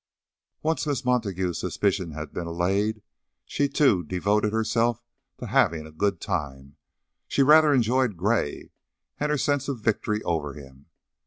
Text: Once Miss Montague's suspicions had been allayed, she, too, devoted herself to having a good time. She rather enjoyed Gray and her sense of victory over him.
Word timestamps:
Once 0.63 0.87
Miss 0.87 1.05
Montague's 1.05 1.59
suspicions 1.59 2.15
had 2.15 2.33
been 2.33 2.47
allayed, 2.47 3.03
she, 3.45 3.69
too, 3.69 4.01
devoted 4.03 4.51
herself 4.51 4.99
to 5.37 5.45
having 5.45 5.85
a 5.85 5.91
good 5.91 6.19
time. 6.19 6.75
She 7.27 7.43
rather 7.43 7.71
enjoyed 7.71 8.17
Gray 8.17 8.71
and 9.19 9.29
her 9.29 9.37
sense 9.37 9.67
of 9.67 9.81
victory 9.81 10.23
over 10.23 10.55
him. 10.55 10.87